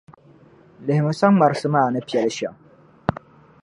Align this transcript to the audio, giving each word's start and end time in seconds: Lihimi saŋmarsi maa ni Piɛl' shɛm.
Lihimi 0.85 1.13
saŋmarsi 1.19 1.67
maa 1.73 1.87
ni 1.93 1.99
Piɛl' 2.07 2.33
shɛm. 2.37 2.55